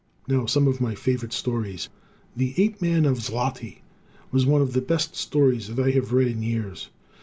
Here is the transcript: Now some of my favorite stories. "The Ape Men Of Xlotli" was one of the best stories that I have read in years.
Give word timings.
Now 0.27 0.47
some 0.47 0.67
of 0.67 0.81
my 0.81 0.95
favorite 0.95 1.31
stories. 1.31 1.87
"The 2.35 2.55
Ape 2.57 2.81
Men 2.81 3.05
Of 3.05 3.19
Xlotli" 3.21 3.83
was 4.31 4.47
one 4.47 4.63
of 4.63 4.73
the 4.73 4.81
best 4.81 5.15
stories 5.15 5.67
that 5.67 5.77
I 5.79 5.91
have 5.91 6.11
read 6.11 6.25
in 6.27 6.41
years. 6.41 6.89